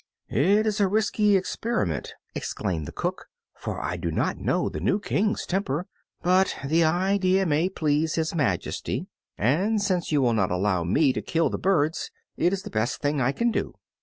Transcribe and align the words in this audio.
"It 0.31 0.65
is 0.65 0.81
a 0.81 0.87
risky 0.87 1.37
experiment," 1.37 2.15
exclaimed 2.33 2.87
the 2.87 2.91
cook, 2.91 3.27
"for 3.53 3.79
I 3.79 3.97
do 3.97 4.09
not 4.09 4.39
know 4.39 4.67
the 4.67 4.79
new 4.79 4.99
King's 4.99 5.45
temper. 5.45 5.85
But 6.23 6.55
the 6.65 6.83
idea 6.83 7.45
may 7.45 7.69
please 7.69 8.15
His 8.15 8.33
Majesty, 8.33 9.05
and 9.37 9.79
since 9.79 10.11
you 10.11 10.19
will 10.23 10.33
not 10.33 10.49
allow 10.49 10.83
me 10.83 11.13
to 11.13 11.21
kill 11.21 11.51
the 11.51 11.59
birds, 11.59 12.09
it 12.35 12.51
is 12.51 12.63
the 12.63 12.71
best 12.71 12.99
thing 12.99 13.21
I 13.21 13.31
can 13.31 13.51
do. 13.51 13.75